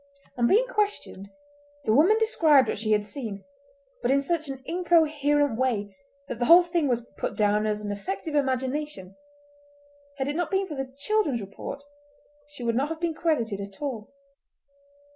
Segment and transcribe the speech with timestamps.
[0.35, 1.29] On being questioned
[1.85, 3.43] the woman described what she had seen,
[4.01, 5.95] but in such an incoherent way
[6.27, 9.15] that the whole thing was put down as an effect of imagination;
[10.17, 11.83] had it not been for the children's report
[12.47, 14.09] she would not have been credited at all.